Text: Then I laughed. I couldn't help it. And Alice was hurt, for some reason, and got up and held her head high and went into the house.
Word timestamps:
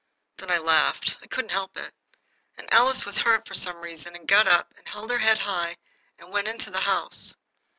Then 0.37 0.49
I 0.49 0.57
laughed. 0.57 1.17
I 1.21 1.27
couldn't 1.27 1.51
help 1.51 1.77
it. 1.77 1.93
And 2.57 2.73
Alice 2.73 3.05
was 3.05 3.19
hurt, 3.19 3.47
for 3.47 3.53
some 3.53 3.83
reason, 3.83 4.15
and 4.15 4.27
got 4.27 4.47
up 4.47 4.73
and 4.75 4.87
held 4.87 5.11
her 5.11 5.19
head 5.19 5.37
high 5.37 5.77
and 6.17 6.33
went 6.33 6.47
into 6.47 6.71
the 6.71 6.81
house. 6.81 7.35